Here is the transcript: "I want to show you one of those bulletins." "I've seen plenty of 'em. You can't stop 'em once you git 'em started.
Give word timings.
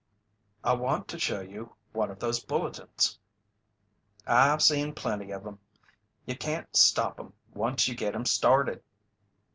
"I 0.63 0.73
want 0.73 1.07
to 1.09 1.19
show 1.19 1.41
you 1.41 1.75
one 1.93 2.09
of 2.09 2.17
those 2.17 2.43
bulletins." 2.43 3.19
"I've 4.25 4.63
seen 4.63 4.95
plenty 4.95 5.29
of 5.29 5.45
'em. 5.45 5.59
You 6.25 6.35
can't 6.35 6.75
stop 6.75 7.19
'em 7.19 7.33
once 7.53 7.87
you 7.87 7.93
git 7.93 8.15
'em 8.15 8.25
started. 8.25 8.81